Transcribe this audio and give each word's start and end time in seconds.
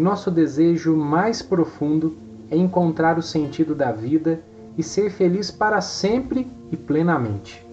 nosso 0.00 0.30
desejo 0.30 0.96
mais 0.96 1.40
profundo 1.40 2.16
é 2.50 2.56
encontrar 2.56 3.18
o 3.18 3.22
sentido 3.22 3.74
da 3.74 3.92
vida 3.92 4.40
e 4.76 4.82
ser 4.82 5.10
feliz 5.10 5.50
para 5.50 5.80
sempre 5.80 6.50
e 6.70 6.76
plenamente. 6.76 7.64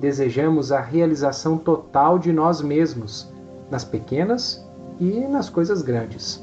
Desejamos 0.00 0.72
a 0.72 0.80
realização 0.80 1.58
total 1.58 2.18
de 2.18 2.32
nós 2.32 2.62
mesmos, 2.62 3.30
nas 3.70 3.84
pequenas 3.84 4.64
e 4.98 5.20
nas 5.26 5.50
coisas 5.50 5.82
grandes. 5.82 6.42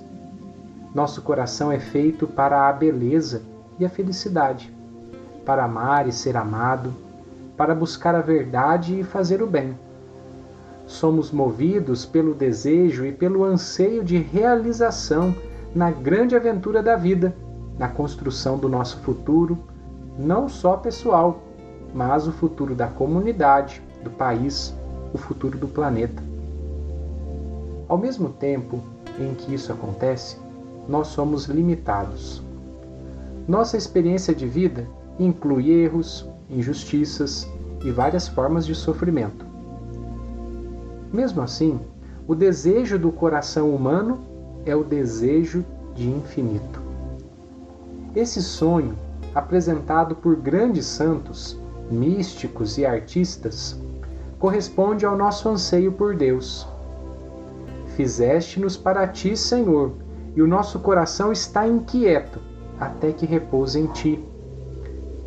Nosso 0.94 1.22
coração 1.22 1.72
é 1.72 1.80
feito 1.80 2.28
para 2.28 2.70
a 2.70 2.74
beleza 2.74 3.42
e 3.80 3.86
a 3.86 3.90
felicidade, 3.90 4.74
para 5.46 5.66
amar 5.66 6.08
e 6.08 6.12
ser 6.12 6.38
amado, 6.38 6.94
para 7.58 7.74
buscar 7.74 8.14
a 8.14 8.22
verdade 8.22 9.00
e 9.00 9.04
fazer 9.04 9.42
o 9.42 9.48
bem. 9.48 9.78
Somos 10.96 11.30
movidos 11.30 12.06
pelo 12.06 12.34
desejo 12.34 13.06
e 13.06 13.12
pelo 13.12 13.44
anseio 13.44 14.02
de 14.02 14.18
realização 14.18 15.36
na 15.76 15.92
grande 15.92 16.38
aventura 16.38 16.82
da 16.82 16.96
vida, 16.96 17.36
na 17.78 17.90
construção 17.90 18.58
do 18.58 18.70
nosso 18.70 19.00
futuro, 19.00 19.58
não 20.18 20.48
só 20.48 20.78
pessoal, 20.78 21.44
mas 21.94 22.30
o 22.30 22.32
futuro 22.32 22.74
da 22.74 22.88
comunidade, 22.88 23.84
do 24.06 24.10
país, 24.10 24.74
o 25.14 25.18
futuro 25.18 25.58
do 25.58 25.68
planeta. 25.68 26.24
Ao 27.90 27.98
mesmo 27.98 28.30
tempo 28.30 28.80
em 29.20 29.36
que 29.36 29.54
isso 29.54 29.74
acontece, 29.74 30.38
nós 30.88 31.08
somos 31.08 31.44
limitados. 31.48 32.42
Nossa 33.46 33.76
experiência 33.76 34.34
de 34.34 34.48
vida 34.48 34.88
inclui 35.20 35.72
erros, 35.72 36.26
injustiças 36.50 37.46
e 37.84 37.92
várias 37.92 38.30
formas 38.30 38.66
de 38.66 38.74
sofrimento. 38.74 39.55
Mesmo 41.16 41.42
assim, 41.42 41.80
o 42.28 42.36
desejo 42.36 43.00
do 43.00 43.10
coração 43.10 43.74
humano 43.74 44.20
é 44.66 44.76
o 44.76 44.84
desejo 44.84 45.64
de 45.96 46.10
infinito. 46.10 46.82
Esse 48.14 48.44
sonho, 48.44 48.98
apresentado 49.34 50.14
por 50.14 50.36
grandes 50.36 50.86
santos, 50.86 51.58
místicos 51.90 52.78
e 52.78 52.86
artistas, 52.86 53.80
corresponde 54.38 55.06
ao 55.06 55.18
nosso 55.18 55.48
anseio 55.48 55.94
por 55.94 56.18
Deus. 56.18 56.68
Fizeste-nos 57.96 58.76
para 58.76 59.08
ti, 59.08 59.38
Senhor, 59.38 59.94
e 60.36 60.42
o 60.42 60.48
nosso 60.48 60.80
coração 60.80 61.32
está 61.32 61.66
inquieto 61.66 62.42
até 62.78 63.14
que 63.14 63.26
repouse 63.26 63.80
em 63.80 63.88
ti, 63.88 64.22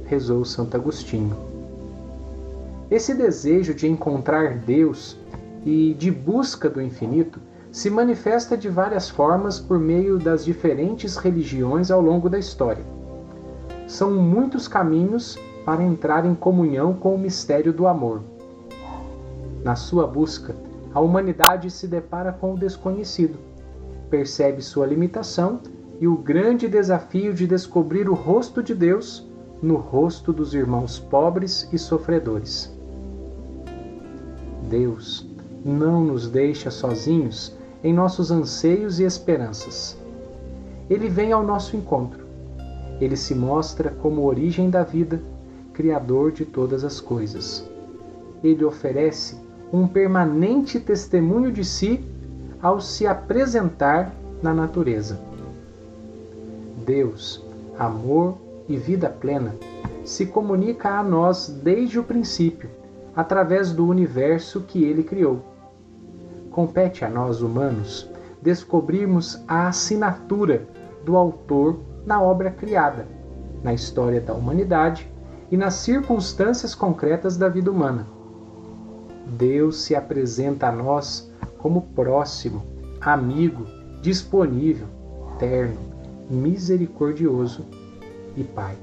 rezou 0.04 0.44
Santo 0.44 0.76
Agostinho. 0.76 1.34
Esse 2.90 3.14
desejo 3.14 3.72
de 3.72 3.88
encontrar 3.88 4.58
Deus 4.58 5.16
e 5.64 5.94
de 5.94 6.10
busca 6.10 6.68
do 6.68 6.80
infinito 6.80 7.40
se 7.70 7.90
manifesta 7.90 8.56
de 8.56 8.68
várias 8.68 9.08
formas 9.08 9.60
por 9.60 9.78
meio 9.78 10.18
das 10.18 10.44
diferentes 10.44 11.16
religiões 11.16 11.90
ao 11.90 12.00
longo 12.00 12.28
da 12.28 12.38
história. 12.38 12.84
São 13.86 14.10
muitos 14.12 14.66
caminhos 14.66 15.38
para 15.64 15.82
entrar 15.82 16.24
em 16.24 16.34
comunhão 16.34 16.94
com 16.94 17.14
o 17.14 17.18
mistério 17.18 17.72
do 17.72 17.86
amor. 17.86 18.22
Na 19.62 19.76
sua 19.76 20.06
busca, 20.06 20.54
a 20.94 21.00
humanidade 21.00 21.70
se 21.70 21.86
depara 21.86 22.32
com 22.32 22.54
o 22.54 22.58
desconhecido, 22.58 23.38
percebe 24.08 24.62
sua 24.62 24.86
limitação 24.86 25.60
e 26.00 26.08
o 26.08 26.16
grande 26.16 26.68
desafio 26.68 27.34
de 27.34 27.46
descobrir 27.46 28.08
o 28.08 28.14
rosto 28.14 28.62
de 28.62 28.74
Deus 28.74 29.28
no 29.60 29.76
rosto 29.76 30.32
dos 30.32 30.54
irmãos 30.54 30.98
pobres 30.98 31.68
e 31.72 31.78
sofredores. 31.78 32.74
Deus 34.70 35.27
não 35.64 36.02
nos 36.02 36.28
deixa 36.28 36.70
sozinhos 36.70 37.56
em 37.82 37.92
nossos 37.92 38.30
anseios 38.30 38.98
e 38.98 39.04
esperanças. 39.04 39.96
Ele 40.88 41.08
vem 41.08 41.32
ao 41.32 41.42
nosso 41.42 41.76
encontro. 41.76 42.26
Ele 43.00 43.16
se 43.16 43.34
mostra 43.34 43.90
como 43.90 44.24
origem 44.24 44.70
da 44.70 44.82
vida, 44.82 45.20
Criador 45.72 46.32
de 46.32 46.44
todas 46.44 46.82
as 46.82 47.00
coisas. 47.00 47.64
Ele 48.42 48.64
oferece 48.64 49.36
um 49.72 49.86
permanente 49.86 50.80
testemunho 50.80 51.52
de 51.52 51.64
si 51.64 52.04
ao 52.60 52.80
se 52.80 53.06
apresentar 53.06 54.12
na 54.42 54.52
natureza. 54.52 55.20
Deus, 56.84 57.44
amor 57.78 58.36
e 58.68 58.76
vida 58.76 59.08
plena, 59.08 59.54
se 60.04 60.26
comunica 60.26 60.98
a 60.98 61.02
nós 61.02 61.48
desde 61.62 61.98
o 61.98 62.02
princípio, 62.02 62.68
através 63.18 63.72
do 63.72 63.84
universo 63.84 64.60
que 64.60 64.84
ele 64.84 65.02
criou 65.02 65.42
compete 66.52 67.04
a 67.04 67.08
nós 67.08 67.42
humanos 67.42 68.08
descobrirmos 68.40 69.42
a 69.48 69.66
assinatura 69.66 70.62
do 71.04 71.16
autor 71.16 71.80
na 72.06 72.22
obra 72.22 72.48
criada, 72.48 73.08
na 73.60 73.74
história 73.74 74.20
da 74.20 74.32
humanidade 74.32 75.10
e 75.50 75.56
nas 75.56 75.74
circunstâncias 75.74 76.76
concretas 76.76 77.36
da 77.36 77.48
vida 77.48 77.72
humana. 77.72 78.06
Deus 79.26 79.82
se 79.82 79.96
apresenta 79.96 80.68
a 80.68 80.72
nós 80.72 81.28
como 81.58 81.82
próximo, 81.82 82.62
amigo, 83.00 83.66
disponível, 84.00 84.86
terno, 85.40 85.78
misericordioso 86.30 87.64
e 88.36 88.44
Pai. 88.44 88.76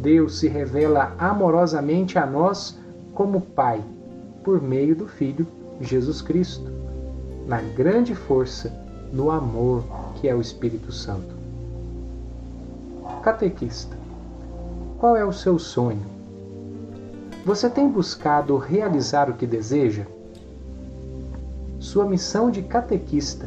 Deus 0.00 0.40
se 0.40 0.48
revela 0.48 1.14
amorosamente 1.16 2.18
a 2.18 2.26
nós 2.26 2.82
como 3.14 3.40
Pai, 3.40 3.82
por 4.42 4.60
meio 4.60 4.94
do 4.94 5.06
Filho 5.06 5.46
Jesus 5.80 6.20
Cristo, 6.20 6.70
na 7.46 7.60
grande 7.60 8.14
força, 8.14 8.72
no 9.12 9.30
amor 9.30 9.84
que 10.16 10.28
é 10.28 10.34
o 10.34 10.40
Espírito 10.40 10.90
Santo. 10.92 11.34
Catequista, 13.22 13.96
qual 14.98 15.16
é 15.16 15.24
o 15.24 15.32
seu 15.32 15.58
sonho? 15.58 16.04
Você 17.44 17.68
tem 17.68 17.88
buscado 17.88 18.56
realizar 18.56 19.28
o 19.28 19.34
que 19.34 19.46
deseja? 19.46 20.06
Sua 21.78 22.06
missão 22.06 22.50
de 22.50 22.62
catequista 22.62 23.46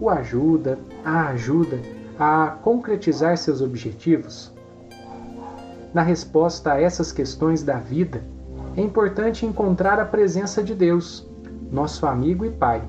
o 0.00 0.08
ajuda, 0.08 0.78
a 1.04 1.28
ajuda 1.28 1.80
a 2.18 2.56
concretizar 2.62 3.36
seus 3.36 3.60
objetivos? 3.60 4.52
Na 5.92 6.02
resposta 6.02 6.72
a 6.72 6.80
essas 6.80 7.10
questões 7.10 7.62
da 7.62 7.78
vida, 7.78 8.22
é 8.78 8.80
importante 8.80 9.44
encontrar 9.44 9.98
a 9.98 10.04
presença 10.04 10.62
de 10.62 10.72
Deus 10.72 11.26
nosso 11.68 12.06
amigo 12.06 12.44
e 12.44 12.50
Pai, 12.50 12.80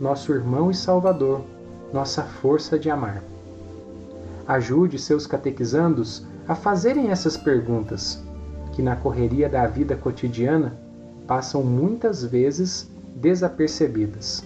nosso 0.00 0.32
irmão 0.32 0.70
e 0.70 0.74
Salvador, 0.74 1.42
nossa 1.92 2.22
força 2.22 2.78
de 2.78 2.88
amar. 2.88 3.22
Ajude 4.48 4.98
seus 4.98 5.26
catequizandos 5.26 6.24
a 6.48 6.54
fazerem 6.54 7.10
essas 7.10 7.36
perguntas, 7.36 8.18
que 8.72 8.80
na 8.80 8.96
correria 8.96 9.46
da 9.46 9.66
vida 9.66 9.94
cotidiana 9.94 10.74
passam 11.26 11.62
muitas 11.62 12.24
vezes 12.24 12.90
desapercebidas. 13.14 14.42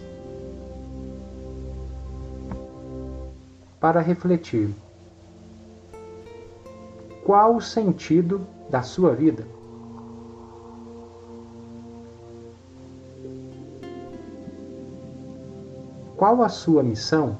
Para 3.78 4.00
refletir: 4.00 4.74
qual 7.24 7.54
o 7.54 7.60
sentido 7.60 8.44
da 8.68 8.82
sua 8.82 9.14
vida? 9.14 9.59
Qual 16.20 16.42
a 16.42 16.50
sua 16.50 16.82
missão? 16.82 17.38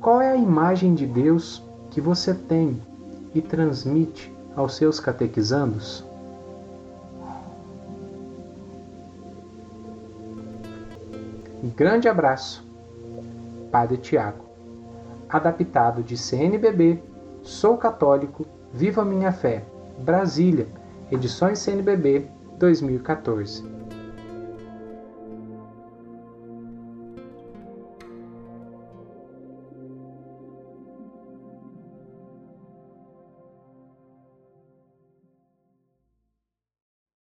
Qual 0.00 0.20
é 0.20 0.32
a 0.32 0.36
imagem 0.36 0.96
de 0.96 1.06
Deus 1.06 1.62
que 1.92 2.00
você 2.00 2.34
tem 2.34 2.82
e 3.32 3.40
transmite 3.40 4.34
aos 4.56 4.74
seus 4.74 4.98
catequizandos? 4.98 6.04
grande 11.76 12.08
abraço. 12.08 12.64
Padre 13.70 13.96
Tiago. 13.98 14.44
Adaptado 15.28 16.02
de 16.02 16.16
CNBB, 16.16 17.00
Sou 17.44 17.76
Católico, 17.76 18.44
Viva 18.74 19.04
Minha 19.04 19.30
Fé, 19.30 19.64
Brasília, 20.00 20.66
Edições 21.12 21.60
CNBB 21.60 22.39
2014. 22.60 23.89